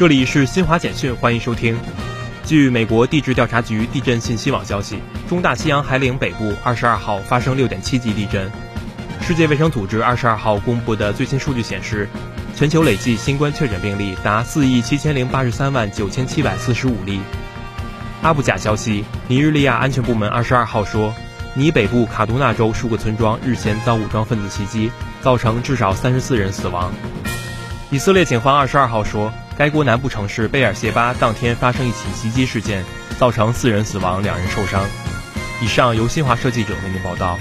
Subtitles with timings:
[0.00, 1.78] 这里是新华简讯，欢迎收听。
[2.46, 8.50] 据美国地质调查局地震信息网消息，中大西洋海岭北部二十二号发生六点七级地震。
[9.20, 12.08] 世界卫生组织二十二号公布的最新数据显示，
[12.56, 17.20] 全球累计新冠确诊病例达四亿七千零八十三万九千七百四十五例。
[18.22, 21.14] 阿布贾消息，尼日利亚安全部门二十二号说，
[21.52, 24.90] 尼北部卡杜纳州数个村庄日前遭武装分子袭击，
[25.20, 26.90] 造成至少三十四人死亡。
[27.90, 29.30] 以色列警方二十二号说，
[29.60, 32.82] 该国南部城市贝尔谢巴当天发生一起袭击事件，
[33.18, 34.82] 造成四人死亡，两人受伤。
[35.60, 37.38] 以上由新华社记者为您报道。